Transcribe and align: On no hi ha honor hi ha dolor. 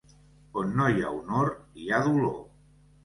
On 0.61 0.71
no 0.79 0.87
hi 0.93 1.03
ha 1.03 1.11
honor 1.17 1.53
hi 1.83 1.89
ha 1.93 2.01
dolor. 2.09 2.35